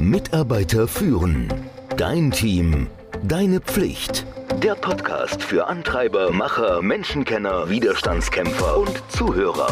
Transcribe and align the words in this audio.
Mitarbeiter 0.00 0.88
führen. 0.88 1.52
Dein 1.98 2.30
Team. 2.30 2.88
Deine 3.22 3.60
Pflicht. 3.60 4.24
Der 4.62 4.74
Podcast 4.74 5.42
für 5.42 5.66
Antreiber, 5.66 6.32
Macher, 6.32 6.80
Menschenkenner, 6.80 7.68
Widerstandskämpfer 7.68 8.78
und 8.78 9.02
Zuhörer. 9.10 9.68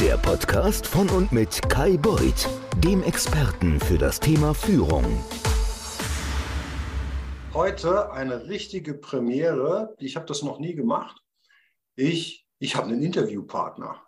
Der 0.00 0.16
Podcast 0.16 0.88
von 0.88 1.08
und 1.08 1.30
mit 1.30 1.68
Kai 1.68 1.96
Beuth, 1.96 2.48
dem 2.78 3.04
Experten 3.04 3.78
für 3.78 3.96
das 3.96 4.18
Thema 4.18 4.54
Führung. 4.54 5.04
Heute 7.54 8.10
eine 8.10 8.48
richtige 8.48 8.94
Premiere. 8.94 9.94
Ich 9.98 10.16
habe 10.16 10.26
das 10.26 10.42
noch 10.42 10.58
nie 10.58 10.74
gemacht. 10.74 11.22
Ich, 11.94 12.44
ich 12.58 12.74
habe 12.74 12.88
einen 12.88 13.02
Interviewpartner. 13.02 14.02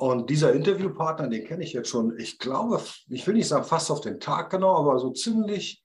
Und 0.00 0.30
dieser 0.30 0.54
Interviewpartner, 0.54 1.28
den 1.28 1.44
kenne 1.44 1.62
ich 1.62 1.74
jetzt 1.74 1.90
schon, 1.90 2.18
ich 2.18 2.38
glaube, 2.38 2.80
ich 3.10 3.26
will 3.26 3.34
nicht 3.34 3.48
sagen 3.48 3.64
fast 3.64 3.90
auf 3.90 4.00
den 4.00 4.18
Tag 4.18 4.48
genau, 4.48 4.74
aber 4.78 4.98
so 4.98 5.10
ziemlich 5.10 5.84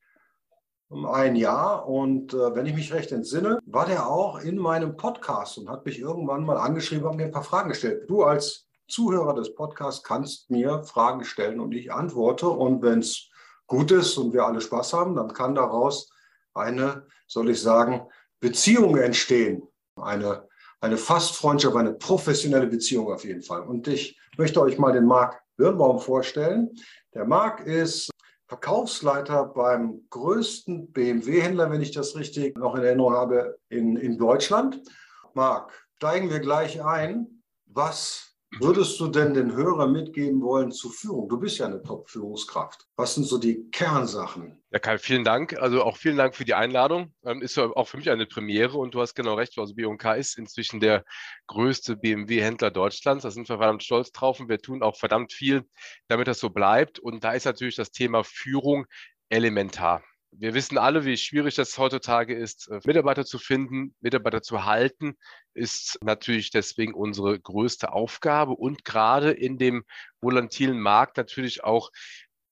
um 0.87 1.05
ein 1.05 1.35
Jahr. 1.35 1.85
Und 1.85 2.33
äh, 2.33 2.55
wenn 2.55 2.65
ich 2.65 2.73
mich 2.73 2.93
recht 2.93 3.11
entsinne, 3.11 3.59
war 3.65 3.85
der 3.85 4.07
auch 4.07 4.39
in 4.39 4.57
meinem 4.57 4.95
Podcast 4.95 5.57
und 5.57 5.69
hat 5.69 5.85
mich 5.85 5.99
irgendwann 5.99 6.45
mal 6.45 6.55
angeschrieben 6.55 7.05
und 7.05 7.17
mir 7.17 7.25
ein 7.25 7.31
paar 7.33 7.43
Fragen 7.43 7.67
gestellt. 7.67 8.09
Du 8.09 8.23
als 8.23 8.69
Zuhörer 8.87 9.35
des 9.35 9.53
Podcasts 9.53 10.01
kannst 10.01 10.49
mir 10.49 10.81
Fragen 10.83 11.25
stellen 11.25 11.59
und 11.59 11.73
ich 11.73 11.91
antworte. 11.91 12.47
Und 12.47 12.81
wenn 12.83 12.99
es 12.99 13.29
gut 13.67 13.91
ist 13.91 14.17
und 14.17 14.31
wir 14.31 14.45
alle 14.45 14.61
Spaß 14.61 14.93
haben, 14.93 15.17
dann 15.17 15.33
kann 15.33 15.55
daraus 15.55 16.09
eine, 16.53 17.05
soll 17.27 17.49
ich 17.49 17.61
sagen, 17.61 18.07
Beziehung 18.39 18.95
entstehen. 18.95 19.67
Eine 19.97 20.47
eine 20.81 20.97
Fastfreundschaft, 20.97 21.75
eine 21.75 21.93
professionelle 21.93 22.67
Beziehung 22.67 23.11
auf 23.11 23.23
jeden 23.23 23.41
Fall. 23.41 23.61
Und 23.61 23.87
ich 23.87 24.19
möchte 24.37 24.61
euch 24.61 24.77
mal 24.77 24.93
den 24.93 25.05
Marc 25.05 25.41
Birnbaum 25.57 25.99
vorstellen. 25.99 26.71
Der 27.13 27.25
Marc 27.25 27.65
ist 27.65 28.09
Verkaufsleiter 28.47 29.45
beim 29.45 30.05
größten 30.09 30.91
BMW-Händler, 30.91 31.71
wenn 31.71 31.81
ich 31.81 31.91
das 31.91 32.15
richtig 32.15 32.57
noch 32.57 32.75
in 32.75 32.83
Erinnerung 32.83 33.13
habe, 33.13 33.57
in, 33.69 33.95
in 33.95 34.17
Deutschland. 34.17 34.81
Marc, 35.33 35.71
steigen 35.95 36.29
wir 36.29 36.39
gleich 36.39 36.83
ein. 36.83 37.43
Was 37.65 38.24
würdest 38.59 38.99
du 38.99 39.07
denn 39.07 39.33
den 39.33 39.53
Hörern 39.53 39.91
mitgeben 39.91 40.41
wollen 40.41 40.71
zur 40.71 40.91
Führung? 40.91 41.27
Du 41.29 41.39
bist 41.39 41.57
ja 41.57 41.65
eine 41.65 41.81
Top-Führungskraft. 41.81 42.87
Was 42.95 43.15
sind 43.15 43.25
so 43.25 43.37
die 43.37 43.69
Kernsachen? 43.71 44.61
Ja, 44.71 44.79
Kai, 44.79 44.97
vielen 44.97 45.23
Dank. 45.23 45.57
Also 45.57 45.83
auch 45.83 45.97
vielen 45.97 46.17
Dank 46.17 46.35
für 46.35 46.45
die 46.45 46.53
Einladung. 46.53 47.13
Ähm, 47.23 47.41
ist 47.41 47.57
ja 47.57 47.65
auch 47.65 47.87
für 47.87 47.97
mich 47.97 48.09
eine 48.09 48.25
Premiere 48.25 48.77
und 48.77 48.93
du 48.93 49.01
hast 49.01 49.15
genau 49.15 49.35
recht. 49.35 49.57
Also 49.57 49.75
B&K 49.75 50.13
ist 50.13 50.37
inzwischen 50.37 50.79
der 50.79 51.03
größte 51.47 51.97
BMW-Händler 51.97 52.71
Deutschlands. 52.71 53.23
Da 53.23 53.31
sind 53.31 53.49
wir 53.49 53.57
verdammt 53.57 53.83
stolz 53.83 54.11
drauf 54.11 54.39
und 54.39 54.49
wir 54.49 54.59
tun 54.59 54.83
auch 54.83 54.97
verdammt 54.97 55.33
viel, 55.33 55.65
damit 56.07 56.27
das 56.27 56.39
so 56.39 56.49
bleibt. 56.49 56.99
Und 56.99 57.23
da 57.23 57.33
ist 57.33 57.45
natürlich 57.45 57.75
das 57.75 57.91
Thema 57.91 58.23
Führung 58.23 58.85
elementar. 59.29 60.03
Wir 60.37 60.53
wissen 60.53 60.77
alle, 60.77 61.05
wie 61.05 61.15
schwierig 61.17 61.55
das 61.55 61.77
heutzutage 61.77 62.35
ist, 62.35 62.67
äh, 62.69 62.79
Mitarbeiter 62.85 63.25
zu 63.25 63.37
finden, 63.37 63.95
Mitarbeiter 64.01 64.41
zu 64.41 64.65
halten, 64.65 65.15
ist 65.53 65.97
natürlich 66.03 66.51
deswegen 66.51 66.93
unsere 66.93 67.39
größte 67.39 67.93
Aufgabe 67.93 68.53
und 68.53 68.83
gerade 68.83 69.31
in 69.31 69.57
dem 69.57 69.85
volatilen 70.21 70.79
Markt 70.79 71.17
natürlich 71.17 71.63
auch 71.63 71.91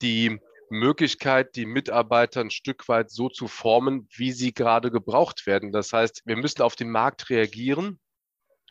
die 0.01 0.39
Möglichkeit, 0.69 1.55
die 1.55 1.65
Mitarbeiter 1.65 2.41
ein 2.41 2.51
Stück 2.51 2.87
weit 2.87 3.11
so 3.11 3.29
zu 3.29 3.47
formen, 3.47 4.07
wie 4.15 4.31
sie 4.31 4.53
gerade 4.53 4.89
gebraucht 4.89 5.45
werden. 5.45 5.71
Das 5.71 5.93
heißt, 5.93 6.23
wir 6.25 6.37
müssen 6.37 6.61
auf 6.61 6.75
den 6.75 6.89
Markt 6.89 7.29
reagieren. 7.29 7.99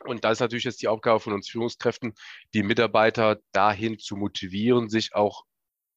Und 0.05 0.25
da 0.25 0.31
ist 0.31 0.41
natürlich 0.41 0.65
jetzt 0.65 0.81
die 0.81 0.89
Aufgabe 0.89 1.19
von 1.19 1.33
uns 1.33 1.49
Führungskräften, 1.49 2.13
die 2.53 2.63
Mitarbeiter 2.63 3.39
dahin 3.53 3.99
zu 3.99 4.17
motivieren, 4.17 4.89
sich 4.89 5.15
auch 5.15 5.45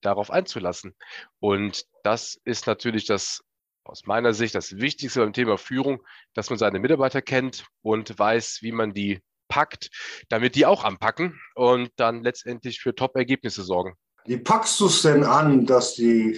darauf 0.06 0.30
einzulassen. 0.30 0.94
Und 1.40 1.84
das 2.02 2.38
ist 2.44 2.66
natürlich 2.66 3.04
das 3.04 3.42
aus 3.84 4.06
meiner 4.06 4.34
Sicht 4.34 4.54
das 4.54 4.78
Wichtigste 4.78 5.20
beim 5.20 5.32
Thema 5.32 5.58
Führung, 5.58 6.02
dass 6.34 6.50
man 6.50 6.58
seine 6.58 6.80
Mitarbeiter 6.80 7.22
kennt 7.22 7.66
und 7.82 8.18
weiß, 8.18 8.58
wie 8.62 8.72
man 8.72 8.92
die 8.92 9.20
packt, 9.48 9.90
damit 10.28 10.54
die 10.56 10.66
auch 10.66 10.84
anpacken 10.84 11.40
und 11.54 11.90
dann 11.96 12.22
letztendlich 12.22 12.80
für 12.80 12.94
Top-Ergebnisse 12.94 13.62
sorgen. 13.62 13.94
Wie 14.24 14.38
packst 14.38 14.80
du 14.80 14.86
es 14.86 15.02
denn 15.02 15.22
an, 15.22 15.66
dass 15.66 15.94
die, 15.94 16.36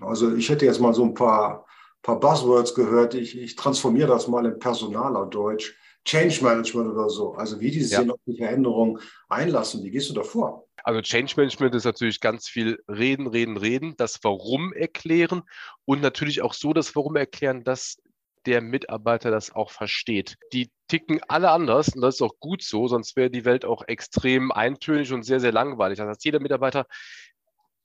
also 0.00 0.34
ich 0.34 0.48
hätte 0.48 0.64
jetzt 0.64 0.80
mal 0.80 0.94
so 0.94 1.04
ein 1.04 1.14
paar, 1.14 1.64
paar 2.02 2.18
Buzzwords 2.18 2.74
gehört, 2.74 3.14
ich, 3.14 3.38
ich 3.38 3.54
transformiere 3.54 4.08
das 4.08 4.26
mal 4.26 4.44
in 4.46 4.58
Personaler 4.58 5.26
Deutsch, 5.26 5.76
Change 6.04 6.42
Management 6.42 6.90
oder 6.90 7.08
so, 7.08 7.34
also 7.34 7.60
wie 7.60 7.70
die 7.70 7.82
sich 7.82 7.92
ja. 7.92 8.04
Veränderung 8.36 8.98
einlassen, 9.28 9.82
wie 9.82 9.90
gehst 9.90 10.10
du 10.10 10.14
da 10.14 10.22
vor? 10.22 10.66
Also 10.82 11.00
Change 11.00 11.32
Management 11.36 11.74
ist 11.74 11.84
natürlich 11.84 12.20
ganz 12.20 12.46
viel 12.46 12.82
reden, 12.88 13.26
reden, 13.26 13.56
reden, 13.56 13.94
das 13.96 14.20
Warum 14.22 14.74
erklären 14.74 15.42
und 15.86 16.02
natürlich 16.02 16.42
auch 16.42 16.52
so 16.52 16.74
das 16.74 16.94
Warum 16.94 17.16
erklären, 17.16 17.64
dass 17.64 17.96
der 18.44 18.60
Mitarbeiter 18.60 19.30
das 19.30 19.54
auch 19.54 19.70
versteht. 19.70 20.36
Die 20.52 20.70
ticken 20.88 21.20
alle 21.28 21.50
anders 21.50 21.88
und 21.88 22.02
das 22.02 22.16
ist 22.16 22.22
auch 22.22 22.38
gut 22.40 22.62
so, 22.62 22.88
sonst 22.88 23.16
wäre 23.16 23.30
die 23.30 23.46
Welt 23.46 23.64
auch 23.64 23.82
extrem 23.86 24.52
eintönig 24.52 25.12
und 25.12 25.22
sehr, 25.22 25.40
sehr 25.40 25.52
langweilig. 25.52 25.98
Das 25.98 26.08
heißt, 26.08 26.24
jeder 26.24 26.40
Mitarbeiter 26.40 26.86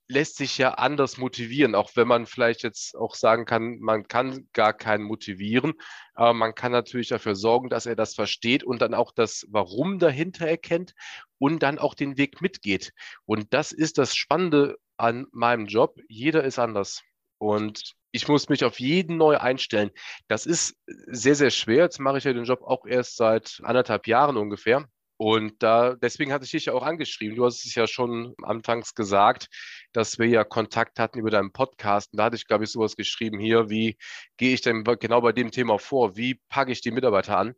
lässt 0.09 0.37
sich 0.37 0.57
ja 0.57 0.71
anders 0.71 1.17
motivieren, 1.17 1.75
auch 1.75 1.91
wenn 1.95 2.07
man 2.07 2.25
vielleicht 2.25 2.63
jetzt 2.63 2.95
auch 2.95 3.13
sagen 3.13 3.45
kann, 3.45 3.77
man 3.79 4.07
kann 4.07 4.49
gar 4.53 4.73
keinen 4.73 5.03
motivieren, 5.03 5.73
aber 6.15 6.33
man 6.33 6.55
kann 6.55 6.71
natürlich 6.71 7.09
dafür 7.09 7.35
sorgen, 7.35 7.69
dass 7.69 7.85
er 7.85 7.95
das 7.95 8.15
versteht 8.15 8.63
und 8.63 8.81
dann 8.81 8.95
auch 8.95 9.11
das 9.11 9.45
Warum 9.49 9.99
dahinter 9.99 10.47
erkennt 10.47 10.95
und 11.37 11.61
dann 11.61 11.77
auch 11.77 11.93
den 11.93 12.17
Weg 12.17 12.41
mitgeht. 12.41 12.91
Und 13.25 13.53
das 13.53 13.71
ist 13.71 13.99
das 13.99 14.15
Spannende 14.15 14.77
an 14.97 15.27
meinem 15.31 15.67
Job. 15.67 15.99
Jeder 16.09 16.43
ist 16.43 16.57
anders. 16.57 17.03
Und 17.37 17.93
ich 18.11 18.27
muss 18.27 18.49
mich 18.49 18.65
auf 18.65 18.79
jeden 18.79 19.17
neu 19.17 19.37
einstellen. 19.37 19.91
Das 20.27 20.47
ist 20.47 20.75
sehr, 21.05 21.35
sehr 21.35 21.51
schwer. 21.51 21.83
Jetzt 21.83 21.99
mache 21.99 22.17
ich 22.17 22.23
ja 22.23 22.33
den 22.33 22.45
Job 22.45 22.63
auch 22.63 22.85
erst 22.85 23.15
seit 23.15 23.61
anderthalb 23.63 24.07
Jahren 24.07 24.37
ungefähr. 24.37 24.89
Und 25.21 25.61
da, 25.61 25.95
deswegen 25.95 26.31
hatte 26.31 26.45
ich 26.45 26.51
dich 26.51 26.65
ja 26.65 26.73
auch 26.73 26.81
angeschrieben. 26.81 27.35
Du 27.35 27.45
hast 27.45 27.65
es 27.65 27.75
ja 27.75 27.87
schon 27.87 28.35
anfangs 28.41 28.95
gesagt, 28.95 29.49
dass 29.91 30.17
wir 30.17 30.27
ja 30.27 30.45
Kontakt 30.45 30.97
hatten 30.97 31.19
über 31.19 31.29
deinen 31.29 31.51
Podcast. 31.51 32.13
Und 32.13 32.19
da 32.19 32.23
hatte 32.23 32.37
ich, 32.37 32.47
glaube 32.47 32.63
ich, 32.63 32.71
sowas 32.71 32.95
geschrieben 32.95 33.37
hier, 33.37 33.69
wie 33.69 33.97
gehe 34.37 34.53
ich 34.53 34.61
denn 34.61 34.85
genau 34.85 35.19
bei 35.19 35.33
dem 35.33 35.51
Thema 35.51 35.77
vor? 35.77 36.15
Wie 36.15 36.39
packe 36.47 36.71
ich 36.71 36.79
die 36.79 36.91
Mitarbeiter 36.91 37.37
an? 37.37 37.53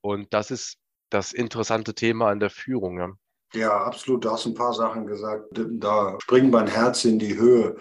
Und 0.00 0.32
das 0.32 0.50
ist 0.50 0.78
das 1.10 1.34
interessante 1.34 1.94
Thema 1.94 2.30
an 2.30 2.40
der 2.40 2.48
Führung. 2.48 2.98
Ja. 2.98 3.12
ja, 3.52 3.84
absolut. 3.84 4.24
Du 4.24 4.30
hast 4.30 4.46
ein 4.46 4.54
paar 4.54 4.72
Sachen 4.72 5.06
gesagt. 5.06 5.44
Da 5.52 6.16
springt 6.22 6.52
mein 6.52 6.68
Herz 6.68 7.04
in 7.04 7.18
die 7.18 7.36
Höhe. 7.36 7.76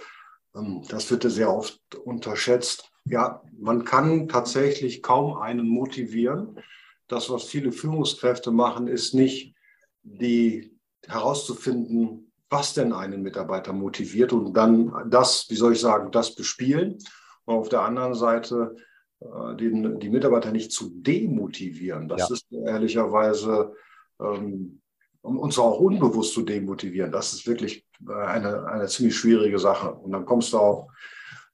Ähm, 0.53 0.83
das 0.89 1.09
wird 1.09 1.23
ja 1.23 1.29
sehr 1.29 1.50
oft 1.50 1.79
unterschätzt. 2.03 2.91
Ja, 3.06 3.41
man 3.57 3.85
kann 3.85 4.28
tatsächlich 4.28 5.01
kaum 5.01 5.38
einen 5.38 5.69
motivieren 5.69 6.62
das, 7.08 7.30
was 7.30 7.44
viele 7.44 7.72
Führungskräfte 7.72 8.52
machen, 8.52 8.88
ist 8.88 9.14
nicht 9.14 9.56
die 10.03 10.78
herauszufinden, 11.06 12.31
was 12.50 12.74
denn 12.74 12.94
einen 12.94 13.24
Mitarbeiter 13.24 13.74
motiviert 13.74 14.31
und 14.31 14.53
dann 14.53 15.09
das, 15.09 15.47
wie 15.50 15.56
soll 15.56 15.74
ich 15.74 15.80
sagen, 15.80 16.12
das 16.12 16.36
bespielen. 16.36 16.97
Und 17.46 17.56
auf 17.56 17.69
der 17.69 17.81
anderen 17.81 18.13
Seite 18.13 18.75
äh, 19.19 19.56
den, 19.56 20.00
die 20.00 20.09
Mitarbeiter 20.09 20.52
nicht 20.52 20.72
zu 20.72 20.92
demotivieren. 20.94 22.08
Das 22.08 22.30
ja. 22.30 22.34
ist 22.34 22.46
ehrlicherweise 22.52 23.74
ähm, 24.19 24.81
uns 25.22 25.58
auch 25.58 25.80
unbewusst 25.80 26.34
zu 26.34 26.44
demotivieren. 26.44 27.12
Das 27.12 27.34
ist 27.34 27.47
wirklich 27.47 27.86
äh, 28.08 28.13
eine, 28.13 28.66
eine 28.68 28.88
ziemlich 28.88 29.16
schwierige 29.16 29.59
Sache. 29.59 29.94
Und 29.94 30.12
dann 30.12 30.25
kommst 30.25 30.53
du 30.53 30.58
auch, 30.59 30.90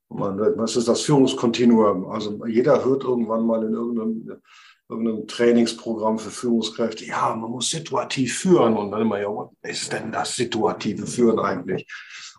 was 0.09 0.75
ist 0.75 0.87
das 0.87 1.01
Führungskontinuum? 1.01 2.07
Also 2.07 2.43
jeder 2.47 2.83
hört 2.83 3.03
irgendwann 3.03 3.45
mal 3.45 3.63
in 3.63 3.73
irgendeinem 3.73 4.41
irgendeinem 4.89 5.27
Trainingsprogramm 5.27 6.17
für 6.17 6.31
Führungskräfte, 6.31 7.05
ja, 7.05 7.35
man 7.35 7.51
muss 7.51 7.69
situativ 7.69 8.39
führen. 8.39 8.75
Und 8.75 8.91
dann 8.91 9.01
immer, 9.01 9.21
ja, 9.21 9.29
was 9.29 9.51
ist 9.63 9.93
denn 9.93 10.11
das 10.11 10.35
situative 10.35 11.05
Führen 11.05 11.39
eigentlich? 11.39 11.87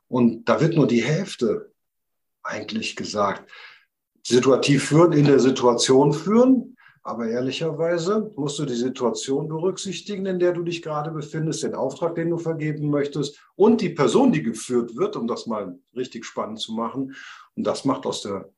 Und 0.09 0.49
da 0.49 0.61
wird 0.61 0.75
nur 0.75 0.88
die 0.88 1.02
Hälfte 1.02 1.73
eigentlich 2.43 2.97
gesagt. 2.97 3.49
Situativ 4.26 4.88
führen, 4.88 5.12
in 5.12 5.25
der 5.25 5.38
Situation 5.38 6.12
führen, 6.12 6.76
aber 7.02 7.29
ehrlicherweise 7.29 8.31
musst 8.37 8.58
du 8.58 8.67
die 8.67 8.75
Situation 8.75 9.49
berücksichtigen, 9.49 10.26
in 10.26 10.38
der 10.38 10.53
du 10.53 10.62
dich 10.62 10.82
gerade 10.82 11.11
befindest, 11.11 11.62
den 11.62 11.75
Auftrag, 11.75 12.17
den 12.17 12.31
du 12.31 12.37
vergeben 12.37 12.91
möchtest 12.91 13.41
und 13.55 13.81
die 13.81 13.88
Person, 13.91 14.32
die 14.32 14.43
geführt 14.43 14.96
wird, 14.96 15.17
um 15.17 15.26
das 15.26 15.46
mal 15.46 15.79
richtig 15.96 16.26
spannend 16.26 16.58
zu 16.58 16.75
machen. 16.75 17.14
Und 17.55 17.67
das 17.67 17.85
macht 17.85 18.05
aus, 18.05 18.23
der, 18.23 18.50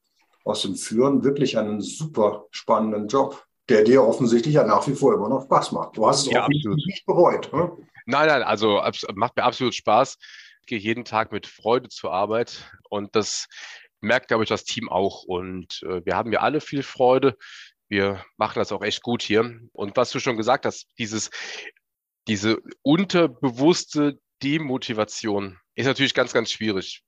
aus 0.45 0.62
dem 0.62 0.75
Führen 0.75 1.23
wirklich 1.23 1.56
einen 1.59 1.81
super 1.81 2.47
spannenden 2.50 3.06
Job 3.06 3.47
der 3.69 3.85
dir 3.85 4.03
offensichtlich 4.03 4.55
ja 4.55 4.64
nach 4.64 4.87
wie 4.87 4.94
vor 4.94 5.14
immer 5.14 5.29
noch 5.29 5.44
Spaß 5.44 5.73
macht. 5.73 5.97
Du 5.97 6.06
hast 6.06 6.26
es 6.26 6.32
ja, 6.32 6.44
auch 6.44 6.49
nicht, 6.49 6.67
nicht 6.67 7.06
bereut. 7.06 7.53
Ne? 7.53 7.70
Nein, 8.06 8.29
nein, 8.29 8.43
also 8.43 8.82
macht 9.14 9.37
mir 9.37 9.44
absolut 9.44 9.75
Spaß. 9.75 10.19
Ich 10.62 10.67
gehe 10.67 10.79
jeden 10.79 11.05
Tag 11.05 11.32
mit 11.32 11.47
Freude 11.47 11.88
zur 11.88 12.12
Arbeit 12.12 12.70
und 12.88 13.14
das 13.14 13.47
merkt, 14.00 14.29
glaube 14.29 14.43
ich, 14.43 14.49
das 14.49 14.64
Team 14.64 14.88
auch. 14.88 15.23
Und 15.25 15.82
äh, 15.85 16.05
wir 16.05 16.17
haben 16.17 16.32
ja 16.32 16.41
alle 16.41 16.61
viel 16.61 16.82
Freude. 16.82 17.37
Wir 17.88 18.25
machen 18.37 18.59
das 18.59 18.73
auch 18.73 18.82
echt 18.82 19.03
gut 19.03 19.23
hier. 19.23 19.61
Und 19.73 19.97
was 19.97 20.11
du 20.11 20.19
schon 20.19 20.37
gesagt 20.37 20.67
hast, 20.67 20.87
dieses, 20.99 21.31
diese 22.29 22.59
unterbewusste 22.82 24.19
Demotivation 24.43 25.59
ist 25.75 25.87
natürlich 25.87 26.14
ganz, 26.14 26.32
ganz 26.32 26.50
schwierig. 26.50 27.03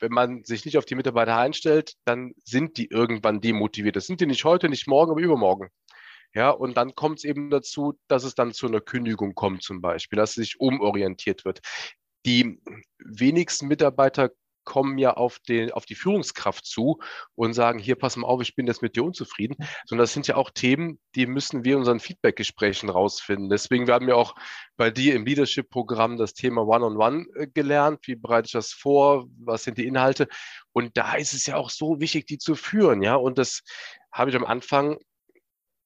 wenn 0.00 0.12
man 0.12 0.44
sich 0.44 0.66
nicht 0.66 0.76
auf 0.76 0.84
die 0.84 0.96
Mitarbeiter 0.96 1.36
einstellt, 1.36 1.94
dann 2.04 2.34
sind 2.44 2.76
die 2.76 2.90
irgendwann 2.90 3.40
demotiviert. 3.40 3.96
Das 3.96 4.06
sind 4.06 4.20
die 4.20 4.26
nicht 4.26 4.44
heute, 4.44 4.68
nicht 4.68 4.86
morgen, 4.86 5.12
aber 5.12 5.20
übermorgen. 5.20 5.70
Ja, 6.34 6.50
und 6.50 6.76
dann 6.76 6.94
kommt 6.94 7.18
es 7.18 7.24
eben 7.24 7.48
dazu, 7.50 7.94
dass 8.08 8.24
es 8.24 8.34
dann 8.34 8.52
zu 8.52 8.66
einer 8.66 8.80
Kündigung 8.80 9.34
kommt 9.34 9.62
zum 9.62 9.80
Beispiel, 9.80 10.16
dass 10.16 10.34
sich 10.34 10.58
umorientiert 10.60 11.44
wird. 11.44 11.60
Die 12.26 12.60
wenigsten 12.98 13.68
Mitarbeiter 13.68 14.30
kommen 14.64 14.98
ja 14.98 15.12
auf, 15.12 15.38
den, 15.40 15.70
auf 15.72 15.86
die 15.86 15.94
Führungskraft 15.94 16.64
zu 16.64 16.98
und 17.34 17.52
sagen, 17.52 17.78
hier, 17.78 17.96
pass 17.96 18.16
mal 18.16 18.26
auf, 18.26 18.40
ich 18.40 18.56
bin 18.56 18.66
jetzt 18.66 18.82
mit 18.82 18.96
dir 18.96 19.04
unzufrieden, 19.04 19.56
sondern 19.86 20.04
das 20.04 20.12
sind 20.12 20.26
ja 20.26 20.36
auch 20.36 20.50
Themen, 20.50 20.98
die 21.14 21.26
müssen 21.26 21.64
wir 21.64 21.74
in 21.74 21.80
unseren 21.80 22.00
Feedback-Gesprächen 22.00 22.88
rausfinden. 22.88 23.48
Deswegen, 23.50 23.86
wir 23.86 23.94
haben 23.94 24.08
ja 24.08 24.14
auch 24.14 24.34
bei 24.76 24.90
dir 24.90 25.14
im 25.14 25.26
Leadership-Programm 25.26 26.16
das 26.16 26.32
Thema 26.32 26.62
One-on-One 26.62 26.96
-on 26.96 27.26
-One 27.26 27.36
äh, 27.36 27.46
gelernt. 27.46 28.00
Wie 28.06 28.16
bereite 28.16 28.46
ich 28.46 28.52
das 28.52 28.72
vor? 28.72 29.26
Was 29.38 29.64
sind 29.64 29.78
die 29.78 29.86
Inhalte? 29.86 30.28
Und 30.72 30.96
da 30.96 31.14
ist 31.14 31.34
es 31.34 31.46
ja 31.46 31.56
auch 31.56 31.70
so 31.70 32.00
wichtig, 32.00 32.26
die 32.26 32.38
zu 32.38 32.54
führen, 32.56 33.02
ja. 33.02 33.14
Und 33.14 33.38
das 33.38 33.62
habe 34.12 34.30
ich 34.30 34.36
am 34.36 34.44
Anfang 34.44 34.98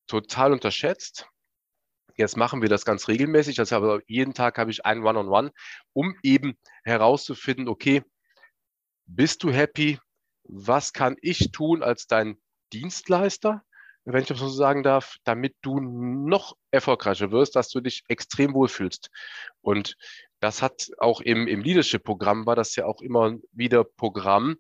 total 0.09 0.53
unterschätzt. 0.53 1.29
Jetzt 2.17 2.37
machen 2.37 2.63
wir 2.63 2.69
das 2.69 2.85
ganz 2.85 3.07
regelmäßig. 3.07 3.61
Also 3.61 4.01
jeden 4.09 4.35
Tag 4.35 4.59
habe 4.59 4.73
ich 4.73 4.85
ein 4.85 5.05
One-on-One, 5.05 5.49
-on 5.49 5.51
-One, 5.51 5.53
um 5.93 6.17
eben 6.25 6.59
herauszufinden, 6.83 7.69
okay, 7.69 8.03
bist 9.07 9.45
du 9.45 9.53
happy? 9.53 10.01
Was 10.43 10.93
kann 10.93 11.17
ich 11.23 11.53
tun 11.53 11.83
als 11.83 12.07
dein 12.09 12.37
Dienstleister, 12.73 13.63
wenn 14.05 14.23
ich 14.23 14.29
das 14.29 14.39
so 14.39 14.49
sagen 14.49 14.83
darf, 14.83 15.17
damit 15.25 15.55
du 15.63 15.79
noch 15.81 16.57
erfolgreicher 16.71 17.31
wirst, 17.31 17.55
dass 17.55 17.69
du 17.69 17.81
dich 17.81 18.03
extrem 18.09 18.53
wohlfühlst? 18.55 19.11
Und 19.61 19.97
das 20.41 20.61
hat 20.61 20.89
auch 20.99 21.21
im, 21.21 21.47
im 21.47 21.63
Leadership-Programm 21.63 22.47
war 22.47 22.57
das 22.57 22.75
ja 22.77 22.87
auch 22.87 23.01
immer 23.01 23.37
wieder 23.53 23.85
Programm, 23.85 24.57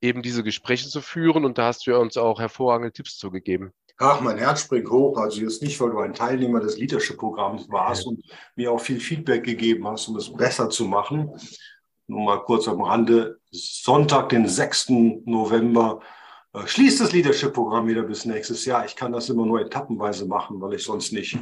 eben 0.00 0.22
diese 0.22 0.42
Gespräche 0.42 0.88
zu 0.88 1.00
führen. 1.00 1.44
Und 1.44 1.58
da 1.58 1.66
hast 1.66 1.86
du 1.86 1.98
uns 1.98 2.16
auch 2.16 2.40
hervorragende 2.40 2.92
Tipps 2.92 3.18
zugegeben. 3.18 3.72
Ach, 3.98 4.20
mein 4.20 4.38
Herz 4.38 4.62
springt 4.62 4.90
hoch. 4.90 5.16
Also 5.18 5.40
jetzt 5.40 5.62
nicht, 5.62 5.80
weil 5.80 5.90
du 5.90 5.98
ein 6.00 6.14
Teilnehmer 6.14 6.60
des 6.60 6.78
Leadership-Programms 6.78 7.68
warst 7.68 8.04
ja. 8.04 8.10
und 8.10 8.24
mir 8.56 8.72
auch 8.72 8.80
viel 8.80 9.00
Feedback 9.00 9.44
gegeben 9.44 9.86
hast, 9.86 10.08
um 10.08 10.16
es 10.16 10.32
besser 10.32 10.68
zu 10.68 10.84
machen, 10.84 11.30
nur 12.06 12.24
mal 12.24 12.42
kurz 12.42 12.68
am 12.68 12.82
Rande, 12.82 13.38
Sonntag, 13.50 14.28
den 14.28 14.48
6. 14.48 14.90
November, 15.24 16.00
äh, 16.52 16.66
schließt 16.66 17.00
das 17.00 17.12
Leadership-Programm 17.12 17.86
wieder 17.86 18.02
bis 18.02 18.24
nächstes 18.24 18.64
Jahr. 18.64 18.84
Ich 18.84 18.96
kann 18.96 19.12
das 19.12 19.28
immer 19.28 19.46
nur 19.46 19.60
etappenweise 19.60 20.26
machen, 20.26 20.60
weil 20.60 20.74
ich 20.74 20.84
sonst 20.84 21.12
nicht 21.12 21.38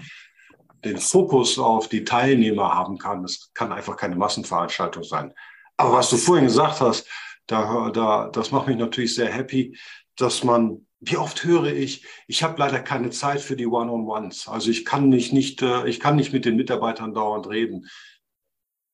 den 0.84 0.99
Fokus 0.99 1.58
auf 1.58 1.88
die 1.88 2.04
Teilnehmer 2.04 2.75
haben 2.75 2.99
kann. 2.99 3.25
Es 3.25 3.50
kann 3.54 3.72
einfach 3.72 3.96
keine 3.96 4.16
Massenveranstaltung 4.16 5.04
sein. 5.04 5.32
Aber 5.76 5.94
was 5.94 6.10
du 6.10 6.16
vorhin 6.16 6.46
gesagt 6.46 6.81
hast, 6.81 7.08
da, 7.46 7.90
da, 7.90 8.28
das 8.28 8.50
macht 8.50 8.69
mich 8.69 8.76
natürlich 8.76 9.14
sehr 9.14 9.31
happy, 9.31 9.76
dass 10.16 10.44
man, 10.44 10.87
wie 11.04 11.16
oft 11.16 11.44
höre 11.44 11.66
ich, 11.66 12.06
ich 12.26 12.43
habe 12.43 12.58
leider 12.58 12.81
keine 12.81 13.10
Zeit 13.10 13.40
für 13.40 13.56
die 13.56 13.66
One-on-Ones. 13.66 14.49
Also 14.49 14.70
ich 14.70 14.84
kann 14.84 15.08
mich 15.08 15.32
nicht, 15.32 15.60
äh, 15.60 15.87
ich 15.87 16.00
kann 16.00 16.16
nicht 16.16 16.32
mit 16.32 16.44
den 16.44 16.56
Mitarbeitern 16.56 17.12
dauernd 17.12 17.49
reden. 17.49 17.88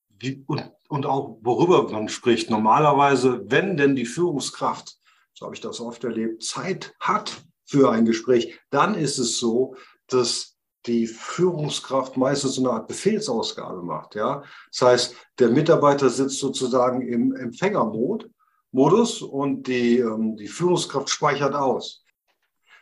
Wie, 0.09 0.43
und 0.47 0.73
und 0.89 1.07
auch 1.07 1.39
worüber 1.43 1.91
man 1.91 2.09
spricht. 2.09 2.51
Normalerweise, 2.51 3.43
wenn 3.51 3.77
denn 3.77 3.95
die 3.95 4.07
Führungskraft, 4.07 4.97
so 5.35 5.47
habe 5.47 5.55
ich 5.55 5.61
das 5.61 5.81
oft 5.81 6.03
erlebt, 6.03 6.43
Zeit 6.43 6.95
hat 6.99 7.43
für 7.65 7.91
ein 7.91 8.07
Gespräch, 8.07 8.59
dann 8.71 8.95
ist 8.95 9.19
es 9.19 9.39
so, 9.39 9.77
dass 10.09 10.57
die 10.87 11.07
Führungskraft 11.07 12.17
meistens 12.17 12.55
so 12.55 12.63
eine 12.63 12.73
Art 12.73 12.89
Befehlsausgabe 12.89 13.83
macht. 13.83 14.15
Ja? 14.15 14.43
Das 14.73 14.83
heißt, 14.83 15.17
der 15.39 15.51
Mitarbeiter 15.51 16.09
sitzt 16.09 16.39
sozusagen 16.39 17.03
im 17.03 17.53
Empfängermodus 18.73 19.23
und 19.23 19.67
die, 19.67 19.99
ähm, 19.99 20.37
die 20.37 20.49
Führungskraft 20.49 21.11
speichert 21.11 21.55
aus. 21.55 22.05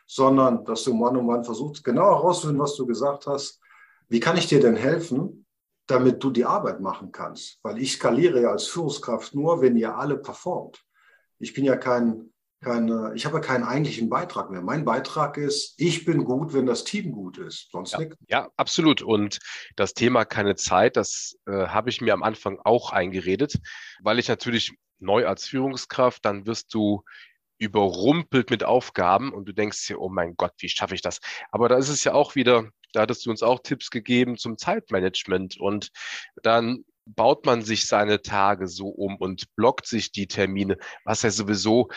Sondern, 0.08 0.64
dass 0.64 0.84
du 0.84 0.94
Mann 0.94 1.16
um 1.16 1.26
Mann 1.26 1.44
versuchst, 1.44 1.82
genau 1.82 2.04
herauszufinden, 2.04 2.62
was 2.62 2.76
du 2.76 2.86
gesagt 2.86 3.26
hast. 3.26 3.60
Wie 4.08 4.20
kann 4.20 4.36
ich 4.36 4.46
dir 4.46 4.60
denn 4.60 4.76
helfen? 4.76 5.42
damit 5.88 6.22
du 6.22 6.30
die 6.30 6.44
Arbeit 6.44 6.80
machen 6.80 7.12
kannst. 7.12 7.60
Weil 7.62 7.78
ich 7.78 7.92
skaliere 7.92 8.42
ja 8.42 8.50
als 8.50 8.66
Führungskraft 8.66 9.34
nur, 9.34 9.62
wenn 9.62 9.76
ihr 9.76 9.96
alle 9.96 10.16
performt. 10.16 10.82
Ich 11.38 11.54
bin 11.54 11.64
ja 11.64 11.76
kein, 11.76 12.32
kein 12.60 13.12
ich 13.14 13.24
habe 13.24 13.36
ja 13.36 13.40
keinen 13.40 13.62
eigentlichen 13.62 14.08
Beitrag 14.08 14.50
mehr. 14.50 14.62
Mein 14.62 14.84
Beitrag 14.84 15.36
ist, 15.36 15.74
ich 15.78 16.04
bin 16.04 16.24
gut, 16.24 16.54
wenn 16.54 16.66
das 16.66 16.84
Team 16.84 17.12
gut 17.12 17.38
ist, 17.38 17.70
sonst 17.70 17.92
ja, 17.92 18.00
nichts. 18.00 18.16
Ja, 18.28 18.48
absolut. 18.56 19.02
Und 19.02 19.38
das 19.76 19.94
Thema 19.94 20.24
keine 20.24 20.56
Zeit, 20.56 20.96
das 20.96 21.36
äh, 21.46 21.68
habe 21.68 21.90
ich 21.90 22.00
mir 22.00 22.14
am 22.14 22.22
Anfang 22.22 22.58
auch 22.64 22.90
eingeredet, 22.90 23.60
weil 24.02 24.18
ich 24.18 24.28
natürlich 24.28 24.76
neu 24.98 25.26
als 25.26 25.46
Führungskraft, 25.46 26.24
dann 26.24 26.46
wirst 26.46 26.72
du 26.74 27.02
überrumpelt 27.58 28.50
mit 28.50 28.64
Aufgaben 28.64 29.32
und 29.32 29.46
du 29.46 29.52
denkst 29.52 29.86
dir, 29.86 30.00
oh 30.00 30.10
mein 30.10 30.36
Gott, 30.36 30.52
wie 30.58 30.68
schaffe 30.68 30.94
ich 30.94 31.00
das? 31.00 31.20
Aber 31.50 31.68
da 31.68 31.76
ist 31.76 31.88
es 31.88 32.04
ja 32.04 32.12
auch 32.12 32.34
wieder 32.34 32.70
da 32.96 33.02
hattest 33.02 33.26
du 33.26 33.30
uns 33.30 33.42
auch 33.42 33.60
Tipps 33.62 33.90
gegeben 33.90 34.38
zum 34.38 34.56
Zeitmanagement 34.56 35.58
und 35.58 35.90
dann 36.42 36.84
baut 37.04 37.44
man 37.44 37.62
sich 37.62 37.86
seine 37.86 38.22
Tage 38.22 38.66
so 38.68 38.88
um 38.88 39.16
und 39.16 39.54
blockt 39.54 39.86
sich 39.86 40.12
die 40.12 40.26
Termine, 40.26 40.78
was 41.04 41.22
ja 41.22 41.30
sowieso 41.30 41.88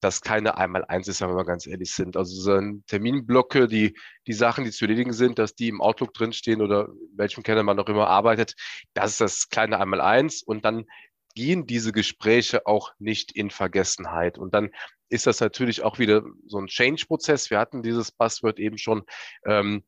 das 0.00 0.20
keine 0.20 0.56
einmal 0.58 0.84
eins 0.84 1.08
ist, 1.08 1.22
wenn 1.22 1.34
wir 1.34 1.44
ganz 1.44 1.66
ehrlich 1.66 1.92
sind. 1.92 2.16
Also 2.16 2.40
so 2.40 2.52
ein 2.52 2.84
Terminblocke, 2.86 3.68
die, 3.68 3.96
die 4.26 4.32
Sachen, 4.32 4.64
die 4.64 4.70
zu 4.70 4.84
erledigen 4.84 5.14
sind, 5.14 5.38
dass 5.38 5.54
die 5.54 5.68
im 5.68 5.80
Outlook 5.80 6.12
drinstehen 6.12 6.60
oder 6.60 6.88
welchem 7.16 7.42
Kenner 7.42 7.62
man 7.62 7.80
auch 7.80 7.88
immer 7.88 8.06
arbeitet, 8.06 8.54
das 8.92 9.12
ist 9.12 9.20
das 9.22 9.48
kleine 9.48 9.80
einmal 9.80 10.00
eins 10.02 10.42
und 10.42 10.64
dann 10.64 10.84
gehen 11.34 11.66
diese 11.66 11.92
Gespräche 11.92 12.66
auch 12.66 12.92
nicht 12.98 13.32
in 13.32 13.50
Vergessenheit. 13.50 14.38
Und 14.38 14.54
dann 14.54 14.70
ist 15.08 15.26
das 15.26 15.40
natürlich 15.40 15.82
auch 15.82 15.98
wieder 15.98 16.22
so 16.46 16.58
ein 16.58 16.66
Change-Prozess. 16.66 17.50
Wir 17.50 17.58
hatten 17.58 17.82
dieses 17.82 18.12
Buzzword 18.12 18.58
eben 18.58 18.78
schon. 18.78 19.04
Ähm, 19.44 19.84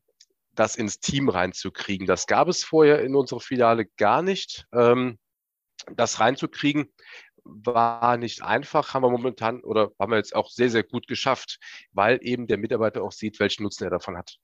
das 0.57 0.75
ins 0.75 0.99
Team 0.99 1.29
reinzukriegen. 1.29 2.07
Das 2.07 2.25
gab 2.25 2.47
es 2.47 2.63
vorher 2.63 3.01
in 3.01 3.15
unserer 3.15 3.39
Filiale 3.39 3.85
gar 3.97 4.21
nicht. 4.21 4.65
Ähm, 4.73 5.19
das 5.95 6.19
reinzukriegen 6.19 6.91
war 7.43 8.17
nicht 8.17 8.43
einfach, 8.43 8.93
haben 8.93 9.03
wir 9.03 9.09
momentan 9.09 9.61
oder 9.61 9.91
haben 9.99 10.11
wir 10.11 10.17
jetzt 10.17 10.35
auch 10.35 10.49
sehr, 10.49 10.69
sehr 10.69 10.83
gut 10.83 11.07
geschafft, 11.07 11.59
weil 11.91 12.19
eben 12.21 12.47
der 12.47 12.57
Mitarbeiter 12.57 13.03
auch 13.03 13.11
sieht, 13.11 13.39
welchen 13.39 13.63
Nutzen 13.63 13.85
er 13.85 13.89
davon 13.89 14.17
hat. 14.17 14.37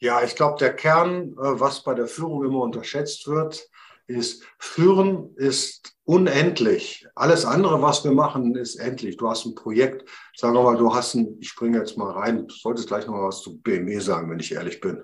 Ja, 0.00 0.22
ich 0.22 0.36
glaube, 0.36 0.58
der 0.58 0.76
Kern, 0.76 1.32
äh, 1.32 1.60
was 1.60 1.82
bei 1.82 1.94
der 1.94 2.06
Führung 2.06 2.44
immer 2.44 2.60
unterschätzt 2.60 3.26
wird, 3.26 3.68
ist, 4.08 4.42
Führen 4.58 5.34
ist 5.36 5.94
unendlich. 6.04 7.06
Alles 7.14 7.44
andere, 7.44 7.80
was 7.82 8.02
wir 8.04 8.12
machen, 8.12 8.56
ist 8.56 8.76
endlich. 8.76 9.18
Du 9.18 9.28
hast 9.28 9.44
ein 9.44 9.54
Projekt, 9.54 10.08
sagen 10.34 10.54
wir 10.54 10.62
mal, 10.62 10.76
du 10.76 10.92
hast 10.92 11.14
ein, 11.14 11.36
ich 11.40 11.50
springe 11.50 11.78
jetzt 11.78 11.96
mal 11.96 12.10
rein, 12.10 12.48
du 12.48 12.54
solltest 12.54 12.88
gleich 12.88 13.06
noch 13.06 13.14
mal 13.14 13.28
was 13.28 13.42
zu 13.42 13.58
BMW 13.58 13.98
sagen, 13.98 14.30
wenn 14.30 14.40
ich 14.40 14.52
ehrlich 14.52 14.80
bin. 14.80 15.02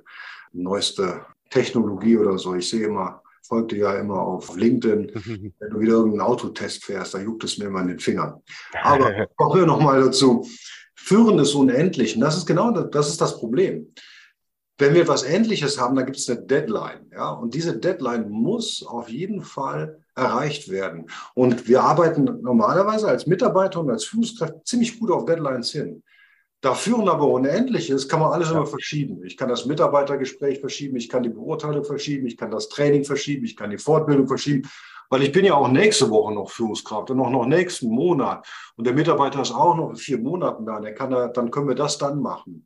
Neueste 0.52 1.26
Technologie 1.50 2.16
oder 2.16 2.38
so. 2.38 2.54
Ich 2.54 2.68
sehe 2.68 2.86
immer, 2.86 3.22
folgte 3.46 3.76
ja 3.76 3.94
immer 3.98 4.20
auf 4.20 4.56
LinkedIn, 4.56 5.12
wenn 5.58 5.70
du 5.70 5.80
wieder 5.80 5.92
irgendeinen 5.92 6.22
Autotest 6.22 6.84
fährst, 6.84 7.14
da 7.14 7.18
juckt 7.18 7.44
es 7.44 7.58
mir 7.58 7.66
immer 7.66 7.82
in 7.82 7.88
den 7.88 8.00
Fingern. 8.00 8.42
Aber 8.82 9.26
kommen 9.36 9.60
wir 9.60 9.66
nochmal 9.66 10.00
dazu. 10.00 10.48
Führen 10.94 11.38
ist 11.38 11.54
unendlich. 11.54 12.14
Und 12.14 12.22
das 12.22 12.38
ist 12.38 12.46
genau 12.46 12.70
das, 12.70 12.90
das 12.90 13.08
ist 13.10 13.20
das 13.20 13.38
Problem 13.38 13.92
wenn 14.78 14.94
wir 14.94 15.02
etwas 15.02 15.22
Ähnliches 15.22 15.80
haben, 15.80 15.94
dann 15.94 16.06
gibt 16.06 16.18
es 16.18 16.28
eine 16.28 16.42
Deadline. 16.42 17.10
Ja? 17.12 17.30
Und 17.30 17.54
diese 17.54 17.78
Deadline 17.78 18.28
muss 18.28 18.84
auf 18.86 19.08
jeden 19.08 19.42
Fall 19.42 20.00
erreicht 20.16 20.68
werden. 20.68 21.06
Und 21.34 21.68
wir 21.68 21.82
arbeiten 21.82 22.24
normalerweise 22.42 23.08
als 23.08 23.26
Mitarbeiter 23.26 23.80
und 23.80 23.90
als 23.90 24.04
Führungskraft 24.04 24.66
ziemlich 24.66 24.98
gut 24.98 25.10
auf 25.10 25.26
Deadlines 25.26 25.70
hin. 25.70 26.02
Da 26.60 26.74
Führen 26.74 27.08
aber 27.10 27.28
unendlich 27.28 27.90
ist, 27.90 28.08
kann 28.08 28.20
man 28.20 28.32
alles 28.32 28.50
immer 28.50 28.66
verschieben. 28.66 29.22
Ich 29.24 29.36
kann 29.36 29.50
das 29.50 29.66
Mitarbeitergespräch 29.66 30.60
verschieben, 30.60 30.96
ich 30.96 31.10
kann 31.10 31.22
die 31.22 31.28
Beurteilung 31.28 31.84
verschieben, 31.84 32.26
ich 32.26 32.38
kann 32.38 32.50
das 32.50 32.70
Training 32.70 33.04
verschieben, 33.04 33.44
ich 33.44 33.54
kann 33.54 33.70
die 33.70 33.76
Fortbildung 33.76 34.26
verschieben, 34.26 34.66
weil 35.10 35.22
ich 35.22 35.30
bin 35.30 35.44
ja 35.44 35.54
auch 35.54 35.68
nächste 35.68 36.08
Woche 36.08 36.32
noch 36.32 36.50
Führungskraft 36.50 37.10
und 37.10 37.18
noch, 37.18 37.28
noch 37.28 37.44
nächsten 37.44 37.90
Monat. 37.90 38.46
Und 38.76 38.86
der 38.86 38.94
Mitarbeiter 38.94 39.42
ist 39.42 39.52
auch 39.52 39.76
noch 39.76 39.90
in 39.90 39.96
vier 39.96 40.18
Monaten 40.18 40.64
da. 40.64 40.80
Der 40.80 40.94
kann 40.94 41.10
da, 41.10 41.28
dann 41.28 41.50
können 41.50 41.68
wir 41.68 41.74
das 41.74 41.98
dann 41.98 42.20
machen. 42.20 42.64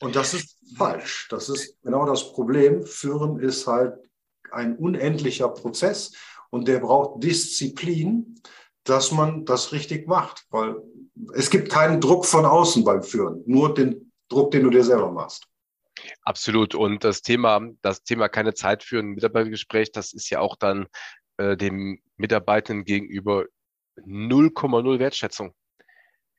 Und 0.00 0.16
das 0.16 0.34
ist 0.34 0.58
falsch. 0.76 1.28
Das 1.30 1.48
ist 1.48 1.80
genau 1.82 2.06
das 2.06 2.32
Problem. 2.32 2.84
Führen 2.84 3.38
ist 3.38 3.66
halt 3.66 3.94
ein 4.50 4.76
unendlicher 4.76 5.48
Prozess 5.48 6.12
und 6.50 6.68
der 6.68 6.80
braucht 6.80 7.22
Disziplin, 7.22 8.40
dass 8.84 9.10
man 9.10 9.44
das 9.44 9.72
richtig 9.72 10.06
macht, 10.06 10.46
weil 10.50 10.76
es 11.34 11.50
gibt 11.50 11.70
keinen 11.70 12.00
Druck 12.00 12.24
von 12.24 12.44
außen 12.44 12.84
beim 12.84 13.02
Führen, 13.02 13.42
nur 13.46 13.74
den 13.74 14.12
Druck, 14.28 14.50
den 14.50 14.64
du 14.64 14.70
dir 14.70 14.84
selber 14.84 15.10
machst. 15.10 15.46
Absolut. 16.22 16.74
Und 16.74 17.04
das 17.04 17.22
Thema, 17.22 17.60
das 17.82 18.02
Thema 18.02 18.28
keine 18.28 18.54
Zeit 18.54 18.84
für 18.84 18.98
ein 18.98 19.10
Mitarbeitergespräch, 19.10 19.92
das 19.92 20.12
ist 20.12 20.30
ja 20.30 20.40
auch 20.40 20.56
dann 20.56 20.86
äh, 21.38 21.56
dem 21.56 22.00
Mitarbeitenden 22.16 22.84
gegenüber 22.84 23.46
0,0 23.98 24.98
Wertschätzung. 24.98 25.54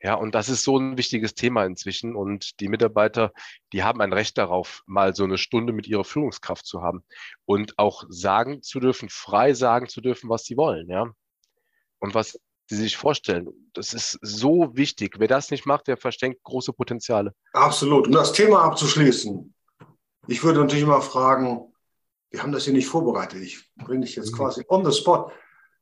Ja, 0.00 0.14
und 0.14 0.34
das 0.34 0.48
ist 0.48 0.62
so 0.62 0.78
ein 0.78 0.96
wichtiges 0.96 1.34
Thema 1.34 1.64
inzwischen. 1.64 2.14
Und 2.14 2.60
die 2.60 2.68
Mitarbeiter, 2.68 3.32
die 3.72 3.82
haben 3.82 4.00
ein 4.00 4.12
Recht 4.12 4.38
darauf, 4.38 4.82
mal 4.86 5.14
so 5.14 5.24
eine 5.24 5.38
Stunde 5.38 5.72
mit 5.72 5.88
ihrer 5.88 6.04
Führungskraft 6.04 6.64
zu 6.66 6.82
haben 6.82 7.02
und 7.46 7.78
auch 7.78 8.04
sagen 8.08 8.62
zu 8.62 8.78
dürfen, 8.78 9.08
frei 9.08 9.54
sagen 9.54 9.88
zu 9.88 10.00
dürfen, 10.00 10.30
was 10.30 10.44
sie 10.44 10.56
wollen. 10.56 10.88
Ja. 10.88 11.10
Und 11.98 12.14
was 12.14 12.38
die 12.70 12.76
sich 12.76 12.96
vorstellen. 12.96 13.48
Das 13.72 13.94
ist 13.94 14.18
so 14.22 14.76
wichtig. 14.76 15.16
Wer 15.18 15.28
das 15.28 15.50
nicht 15.50 15.66
macht, 15.66 15.88
der 15.88 15.96
verschenkt 15.96 16.42
große 16.42 16.72
Potenziale. 16.72 17.34
Absolut. 17.52 18.06
Um 18.06 18.12
das 18.12 18.32
Thema 18.32 18.62
abzuschließen, 18.62 19.54
ich 20.26 20.44
würde 20.44 20.60
natürlich 20.60 20.84
mal 20.84 21.00
fragen, 21.00 21.72
wir 22.30 22.42
haben 22.42 22.52
das 22.52 22.64
hier 22.64 22.74
nicht 22.74 22.86
vorbereitet. 22.86 23.42
Ich 23.42 23.70
bringe 23.76 24.04
dich 24.04 24.16
jetzt 24.16 24.32
mhm. 24.32 24.36
quasi 24.36 24.64
on 24.68 24.84
the 24.84 24.92
spot. 24.92 25.30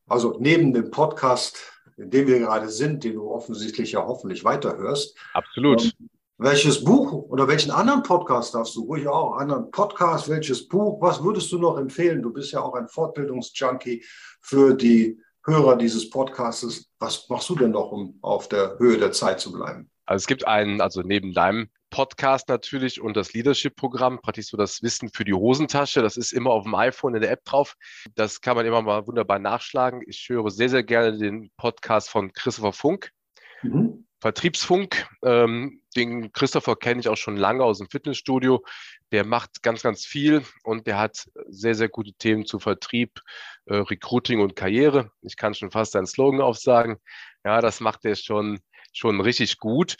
Also 0.06 0.36
neben 0.38 0.72
dem 0.72 0.90
Podcast, 0.90 1.75
in 1.96 2.10
dem 2.10 2.26
wir 2.26 2.38
gerade 2.38 2.68
sind, 2.68 3.04
den 3.04 3.14
du 3.14 3.30
offensichtlich 3.30 3.92
ja 3.92 4.04
hoffentlich 4.04 4.44
weiterhörst. 4.44 5.16
Absolut. 5.32 5.84
Ähm, 5.84 6.08
welches 6.38 6.84
Buch 6.84 7.12
oder 7.30 7.48
welchen 7.48 7.70
anderen 7.70 8.02
Podcast 8.02 8.54
darfst 8.54 8.76
du? 8.76 8.82
Ruhig 8.82 9.08
auch, 9.08 9.36
anderen 9.36 9.70
Podcast, 9.70 10.28
welches 10.28 10.68
Buch? 10.68 11.00
Was 11.00 11.22
würdest 11.22 11.50
du 11.50 11.58
noch 11.58 11.78
empfehlen? 11.78 12.20
Du 12.20 12.30
bist 12.30 12.52
ja 12.52 12.60
auch 12.60 12.74
ein 12.74 12.88
Fortbildungsjunkie 12.88 14.04
für 14.42 14.74
die 14.74 15.18
Hörer 15.46 15.76
dieses 15.76 16.10
Podcasts. 16.10 16.90
Was 16.98 17.26
machst 17.30 17.48
du 17.48 17.54
denn 17.54 17.70
noch, 17.70 17.90
um 17.90 18.18
auf 18.20 18.48
der 18.48 18.78
Höhe 18.78 18.98
der 18.98 19.12
Zeit 19.12 19.40
zu 19.40 19.50
bleiben? 19.50 19.90
Also 20.04 20.22
es 20.22 20.26
gibt 20.26 20.46
einen, 20.46 20.82
also 20.82 21.00
neben 21.00 21.32
deinem 21.32 21.68
Podcast 21.96 22.50
natürlich 22.50 23.00
und 23.00 23.16
das 23.16 23.32
Leadership-Programm, 23.32 24.20
praktisch 24.20 24.48
so 24.48 24.58
das 24.58 24.82
Wissen 24.82 25.08
für 25.08 25.24
die 25.24 25.32
Hosentasche. 25.32 26.02
Das 26.02 26.18
ist 26.18 26.32
immer 26.32 26.50
auf 26.50 26.64
dem 26.64 26.74
iPhone 26.74 27.14
in 27.14 27.22
der 27.22 27.30
App 27.30 27.42
drauf. 27.46 27.74
Das 28.14 28.42
kann 28.42 28.54
man 28.54 28.66
immer 28.66 28.82
mal 28.82 29.06
wunderbar 29.06 29.38
nachschlagen. 29.38 30.02
Ich 30.06 30.28
höre 30.28 30.50
sehr, 30.50 30.68
sehr 30.68 30.82
gerne 30.82 31.16
den 31.16 31.50
Podcast 31.56 32.10
von 32.10 32.34
Christopher 32.34 32.74
Funk. 32.74 33.12
Mhm. 33.62 34.06
Vertriebsfunk. 34.20 35.08
Ähm, 35.24 35.80
den 35.96 36.32
Christopher 36.32 36.76
kenne 36.76 37.00
ich 37.00 37.08
auch 37.08 37.16
schon 37.16 37.38
lange 37.38 37.64
aus 37.64 37.78
dem 37.78 37.88
Fitnessstudio. 37.88 38.62
Der 39.10 39.24
macht 39.24 39.62
ganz, 39.62 39.80
ganz 39.80 40.04
viel 40.04 40.44
und 40.64 40.86
der 40.86 40.98
hat 40.98 41.24
sehr, 41.48 41.74
sehr 41.74 41.88
gute 41.88 42.12
Themen 42.12 42.44
zu 42.44 42.58
Vertrieb, 42.58 43.22
äh, 43.64 43.76
Recruiting 43.76 44.40
und 44.40 44.54
Karriere. 44.54 45.12
Ich 45.22 45.38
kann 45.38 45.54
schon 45.54 45.70
fast 45.70 45.92
seinen 45.92 46.06
Slogan 46.06 46.42
aufsagen. 46.42 46.98
Ja, 47.42 47.62
das 47.62 47.80
macht 47.80 48.04
er 48.04 48.16
schon, 48.16 48.60
schon 48.96 49.20
richtig 49.20 49.58
gut. 49.58 49.96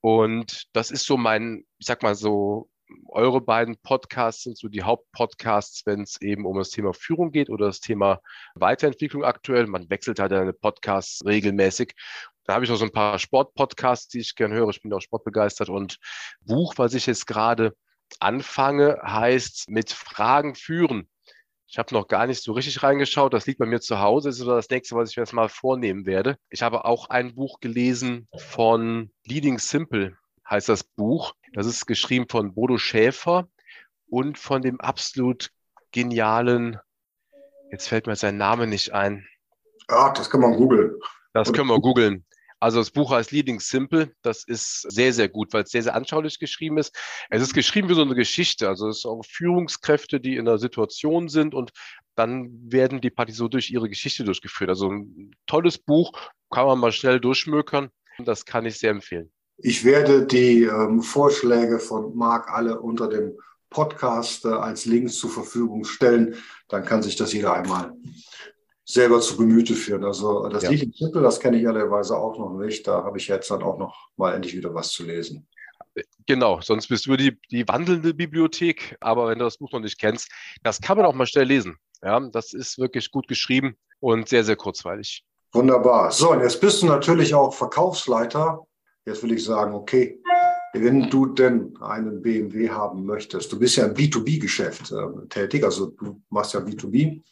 Und 0.00 0.66
das 0.72 0.90
ist 0.90 1.04
so 1.04 1.16
mein, 1.16 1.64
ich 1.78 1.86
sag 1.86 2.02
mal 2.02 2.14
so, 2.14 2.70
eure 3.08 3.40
beiden 3.40 3.76
Podcasts 3.78 4.44
sind 4.44 4.56
so 4.56 4.68
die 4.68 4.84
Hauptpodcasts, 4.84 5.84
wenn 5.86 6.02
es 6.02 6.20
eben 6.20 6.46
um 6.46 6.56
das 6.56 6.70
Thema 6.70 6.94
Führung 6.94 7.32
geht 7.32 7.50
oder 7.50 7.66
das 7.66 7.80
Thema 7.80 8.20
Weiterentwicklung 8.54 9.24
aktuell. 9.24 9.66
Man 9.66 9.90
wechselt 9.90 10.20
halt 10.20 10.30
deine 10.30 10.52
Podcasts 10.52 11.24
regelmäßig. 11.24 11.94
Da 12.44 12.54
habe 12.54 12.64
ich 12.64 12.70
noch 12.70 12.76
so 12.76 12.84
ein 12.84 12.92
paar 12.92 13.18
Sportpodcasts, 13.18 14.08
die 14.08 14.20
ich 14.20 14.36
gerne 14.36 14.54
höre. 14.54 14.68
Ich 14.68 14.82
bin 14.82 14.92
auch 14.92 15.00
sportbegeistert. 15.00 15.68
Und 15.68 15.98
Buch, 16.40 16.74
was 16.76 16.94
ich 16.94 17.06
jetzt 17.06 17.26
gerade 17.26 17.74
anfange, 18.20 19.00
heißt 19.02 19.68
mit 19.68 19.90
Fragen 19.90 20.54
führen. 20.54 21.08
Ich 21.68 21.78
habe 21.78 21.94
noch 21.94 22.06
gar 22.06 22.26
nicht 22.26 22.42
so 22.42 22.52
richtig 22.52 22.82
reingeschaut. 22.82 23.34
Das 23.34 23.46
liegt 23.46 23.58
bei 23.58 23.66
mir 23.66 23.80
zu 23.80 24.00
Hause. 24.00 24.28
Das 24.28 24.38
ist 24.38 24.46
das 24.46 24.70
nächste, 24.70 24.94
was 24.94 25.10
ich 25.10 25.16
mir 25.16 25.24
jetzt 25.24 25.32
mal 25.32 25.48
vornehmen 25.48 26.06
werde. 26.06 26.38
Ich 26.48 26.62
habe 26.62 26.84
auch 26.84 27.10
ein 27.10 27.34
Buch 27.34 27.60
gelesen 27.60 28.28
von 28.36 29.10
Leading 29.24 29.58
Simple, 29.58 30.16
heißt 30.48 30.68
das 30.68 30.84
Buch. 30.84 31.34
Das 31.52 31.66
ist 31.66 31.86
geschrieben 31.86 32.26
von 32.30 32.54
Bodo 32.54 32.78
Schäfer 32.78 33.48
und 34.08 34.38
von 34.38 34.62
dem 34.62 34.80
absolut 34.80 35.50
genialen, 35.90 36.78
jetzt 37.70 37.88
fällt 37.88 38.06
mir 38.06 38.16
sein 38.16 38.36
Name 38.36 38.66
nicht 38.66 38.92
ein. 38.92 39.26
Ja, 39.90 40.10
das 40.12 40.30
kann 40.30 40.40
man 40.40 40.56
googeln. 40.56 40.94
Das 41.32 41.52
können 41.52 41.68
wir 41.68 41.80
googeln. 41.80 42.24
Also 42.58 42.78
das 42.78 42.90
Buch 42.90 43.10
heißt 43.10 43.32
Leading 43.32 43.60
Simple. 43.60 44.12
Das 44.22 44.44
ist 44.44 44.82
sehr, 44.90 45.12
sehr 45.12 45.28
gut, 45.28 45.52
weil 45.52 45.64
es 45.64 45.70
sehr, 45.70 45.82
sehr 45.82 45.94
anschaulich 45.94 46.38
geschrieben 46.38 46.78
ist. 46.78 46.96
Es 47.28 47.42
ist 47.42 47.54
geschrieben 47.54 47.88
wie 47.88 47.94
so 47.94 48.02
eine 48.02 48.14
Geschichte. 48.14 48.68
Also 48.68 48.88
es 48.88 49.02
sind 49.02 49.10
auch 49.10 49.22
Führungskräfte, 49.24 50.20
die 50.20 50.36
in 50.36 50.48
einer 50.48 50.58
Situation 50.58 51.28
sind 51.28 51.54
und 51.54 51.72
dann 52.14 52.50
werden 52.72 53.00
die 53.00 53.10
Party 53.10 53.32
so 53.32 53.48
durch 53.48 53.70
ihre 53.70 53.88
Geschichte 53.88 54.24
durchgeführt. 54.24 54.70
Also 54.70 54.90
ein 54.90 55.32
tolles 55.46 55.76
Buch, 55.78 56.12
kann 56.50 56.66
man 56.66 56.78
mal 56.78 56.92
schnell 56.92 57.20
durchmökern. 57.20 57.90
Das 58.24 58.46
kann 58.46 58.64
ich 58.64 58.78
sehr 58.78 58.92
empfehlen. 58.92 59.30
Ich 59.58 59.84
werde 59.84 60.26
die 60.26 60.62
ähm, 60.62 61.02
Vorschläge 61.02 61.78
von 61.78 62.16
Marc 62.16 62.50
alle 62.50 62.80
unter 62.80 63.08
dem 63.08 63.36
Podcast 63.68 64.44
äh, 64.44 64.48
als 64.48 64.86
Links 64.86 65.16
zur 65.18 65.30
Verfügung 65.30 65.84
stellen. 65.84 66.36
Dann 66.68 66.84
kann 66.84 67.02
sich 67.02 67.16
das 67.16 67.32
jeder 67.32 67.52
einmal 67.52 67.92
selber 68.86 69.20
zu 69.20 69.36
Gemüte 69.36 69.74
führen. 69.74 70.04
Also 70.04 70.48
das 70.48 70.62
ja. 70.62 70.70
Lied 70.70 70.84
im 70.84 70.92
Titel, 70.92 71.20
das 71.20 71.40
kenne 71.40 71.58
ich 71.58 71.68
allerweise 71.68 72.16
auch 72.16 72.38
noch 72.38 72.56
nicht. 72.56 72.86
Da 72.86 73.02
habe 73.02 73.18
ich 73.18 73.26
jetzt 73.26 73.50
dann 73.50 73.62
auch 73.62 73.78
noch 73.78 74.08
mal 74.16 74.32
endlich 74.32 74.56
wieder 74.56 74.72
was 74.72 74.90
zu 74.90 75.04
lesen. 75.04 75.46
Genau, 76.26 76.60
sonst 76.60 76.86
bist 76.88 77.06
du 77.06 77.16
die, 77.16 77.36
die 77.50 77.66
wandelnde 77.66 78.14
Bibliothek. 78.14 78.96
Aber 79.00 79.28
wenn 79.28 79.38
du 79.38 79.44
das 79.44 79.58
Buch 79.58 79.72
noch 79.72 79.80
nicht 79.80 79.98
kennst, 79.98 80.30
das 80.62 80.80
kann 80.80 80.96
man 80.96 81.06
auch 81.06 81.14
mal 81.14 81.26
schnell 81.26 81.46
lesen. 81.46 81.76
Ja, 82.02 82.20
das 82.20 82.52
ist 82.52 82.78
wirklich 82.78 83.10
gut 83.10 83.26
geschrieben 83.26 83.76
und 83.98 84.28
sehr, 84.28 84.44
sehr 84.44 84.56
kurzweilig. 84.56 85.24
Wunderbar. 85.52 86.12
So, 86.12 86.32
und 86.32 86.40
jetzt 86.40 86.60
bist 86.60 86.82
du 86.82 86.86
natürlich 86.86 87.34
auch 87.34 87.52
Verkaufsleiter. 87.52 88.66
Jetzt 89.04 89.22
will 89.22 89.32
ich 89.32 89.44
sagen, 89.44 89.74
okay, 89.74 90.20
wenn 90.74 91.08
du 91.10 91.26
denn 91.26 91.76
einen 91.80 92.22
BMW 92.22 92.70
haben 92.70 93.04
möchtest, 93.04 93.50
du 93.52 93.58
bist 93.58 93.76
ja 93.76 93.86
im 93.86 93.94
B2B-Geschäft 93.94 94.92
äh, 94.92 95.28
tätig, 95.28 95.64
also 95.64 95.86
du 95.86 96.20
machst 96.28 96.54
ja 96.54 96.60
B2B 96.60 97.22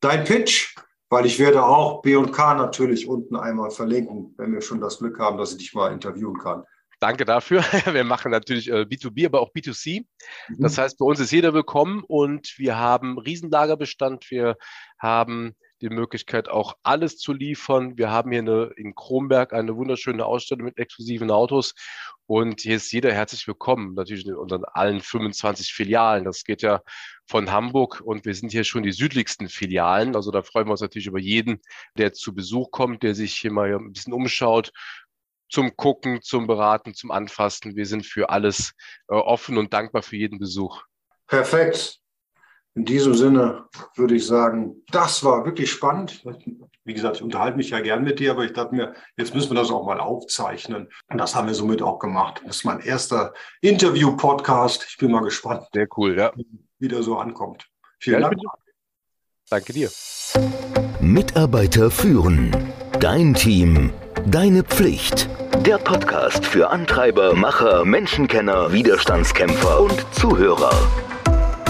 dein 0.00 0.24
Pitch, 0.24 0.74
weil 1.10 1.26
ich 1.26 1.38
werde 1.38 1.64
auch 1.64 2.02
B 2.02 2.16
und 2.16 2.32
K 2.32 2.54
natürlich 2.54 3.08
unten 3.08 3.36
einmal 3.36 3.70
verlinken, 3.70 4.34
wenn 4.36 4.52
wir 4.52 4.60
schon 4.60 4.80
das 4.80 4.98
Glück 4.98 5.18
haben, 5.18 5.38
dass 5.38 5.52
ich 5.52 5.58
dich 5.58 5.74
mal 5.74 5.92
interviewen 5.92 6.38
kann. 6.38 6.64
Danke 7.00 7.24
dafür. 7.24 7.62
Wir 7.92 8.02
machen 8.02 8.32
natürlich 8.32 8.72
B2B, 8.72 9.22
äh, 9.22 9.26
aber 9.26 9.40
auch 9.40 9.52
B2C. 9.52 10.04
Mhm. 10.48 10.56
Das 10.58 10.78
heißt, 10.78 10.98
bei 10.98 11.04
uns 11.06 11.20
ist 11.20 11.30
jeder 11.30 11.54
willkommen 11.54 12.02
und 12.06 12.54
wir 12.58 12.76
haben 12.76 13.18
Riesenlagerbestand. 13.18 14.28
Wir 14.30 14.56
haben 14.98 15.54
die 15.80 15.88
Möglichkeit, 15.90 16.48
auch 16.48 16.76
alles 16.82 17.18
zu 17.18 17.32
liefern. 17.32 17.96
Wir 17.96 18.10
haben 18.10 18.30
hier 18.30 18.40
eine, 18.40 18.70
in 18.76 18.94
Kronberg 18.94 19.52
eine 19.52 19.76
wunderschöne 19.76 20.24
Ausstellung 20.24 20.66
mit 20.66 20.78
exklusiven 20.78 21.30
Autos 21.30 21.74
und 22.26 22.60
hier 22.60 22.76
ist 22.76 22.92
jeder 22.92 23.12
herzlich 23.12 23.46
willkommen, 23.46 23.94
natürlich 23.94 24.26
in 24.26 24.34
unseren 24.34 24.64
allen 24.64 25.00
25 25.00 25.72
Filialen. 25.72 26.24
Das 26.24 26.44
geht 26.44 26.62
ja 26.62 26.82
von 27.26 27.50
Hamburg 27.50 28.00
und 28.04 28.24
wir 28.24 28.34
sind 28.34 28.52
hier 28.52 28.64
schon 28.64 28.82
die 28.82 28.92
südlichsten 28.92 29.48
Filialen. 29.48 30.14
Also 30.14 30.30
da 30.30 30.42
freuen 30.42 30.66
wir 30.66 30.72
uns 30.72 30.80
natürlich 30.80 31.06
über 31.06 31.20
jeden, 31.20 31.60
der 31.96 32.12
zu 32.12 32.34
Besuch 32.34 32.70
kommt, 32.70 33.02
der 33.02 33.14
sich 33.14 33.34
hier 33.34 33.52
mal 33.52 33.74
ein 33.74 33.92
bisschen 33.92 34.12
umschaut 34.12 34.72
zum 35.50 35.76
Gucken, 35.76 36.20
zum 36.22 36.46
Beraten, 36.46 36.94
zum 36.94 37.10
Anfassen. 37.10 37.76
Wir 37.76 37.86
sind 37.86 38.04
für 38.04 38.28
alles 38.30 38.72
äh, 39.08 39.14
offen 39.14 39.56
und 39.56 39.72
dankbar 39.72 40.02
für 40.02 40.16
jeden 40.16 40.38
Besuch. 40.38 40.82
Perfekt. 41.26 42.00
In 42.78 42.84
diesem 42.84 43.12
Sinne 43.12 43.64
würde 43.96 44.14
ich 44.14 44.24
sagen, 44.24 44.84
das 44.92 45.24
war 45.24 45.44
wirklich 45.44 45.68
spannend. 45.68 46.22
Wie 46.84 46.94
gesagt, 46.94 47.16
ich 47.16 47.22
unterhalte 47.24 47.56
mich 47.56 47.70
ja 47.70 47.80
gern 47.80 48.04
mit 48.04 48.20
dir, 48.20 48.30
aber 48.30 48.44
ich 48.44 48.52
dachte 48.52 48.72
mir, 48.72 48.94
jetzt 49.16 49.34
müssen 49.34 49.50
wir 49.50 49.56
das 49.60 49.72
auch 49.72 49.84
mal 49.84 49.98
aufzeichnen. 49.98 50.88
Und 51.08 51.18
das 51.18 51.34
haben 51.34 51.48
wir 51.48 51.54
somit 51.54 51.82
auch 51.82 51.98
gemacht. 51.98 52.40
Das 52.46 52.58
ist 52.58 52.64
mein 52.64 52.78
erster 52.78 53.34
Interview-Podcast. 53.62 54.86
Ich 54.90 54.96
bin 54.96 55.10
mal 55.10 55.22
gespannt. 55.22 55.66
Sehr 55.74 55.88
cool, 55.96 56.16
ja. 56.16 56.30
Wie 56.78 56.86
der 56.86 57.02
so 57.02 57.18
ankommt. 57.18 57.66
Vielen 57.98 58.22
ja, 58.22 58.28
Dank. 58.28 58.42
Danke 59.50 59.72
dir. 59.72 59.90
Mitarbeiter 61.00 61.90
führen. 61.90 62.54
Dein 63.00 63.34
Team. 63.34 63.92
Deine 64.24 64.62
Pflicht. 64.62 65.28
Der 65.66 65.78
Podcast 65.78 66.46
für 66.46 66.70
Antreiber, 66.70 67.34
Macher, 67.34 67.84
Menschenkenner, 67.84 68.72
Widerstandskämpfer 68.72 69.80
und 69.80 70.14
Zuhörer. 70.14 70.70